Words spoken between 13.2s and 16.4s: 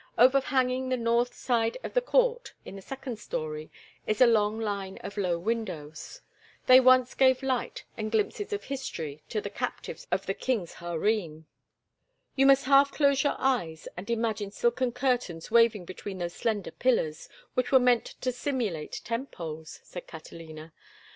your eyes and imagine silken curtains waving between those